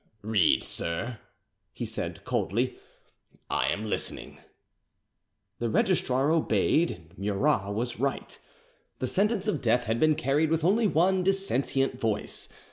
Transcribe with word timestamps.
"Read, 0.23 0.63
sir," 0.63 1.19
he 1.73 1.85
said 1.85 2.25
coldly; 2.25 2.79
"I 3.51 3.67
am 3.67 3.85
listening." 3.85 4.39
The 5.59 5.69
registrar 5.69 6.31
obeyed. 6.31 7.13
Murat 7.17 7.71
was 7.75 7.99
right. 7.99 8.35
The 8.97 9.05
sentence 9.05 9.47
of 9.47 9.61
death 9.61 9.83
had 9.83 9.99
been 9.99 10.15
carried 10.15 10.49
with 10.49 10.63
only 10.63 10.87
one 10.87 11.21
dissentient 11.21 11.99
voice. 11.99 12.49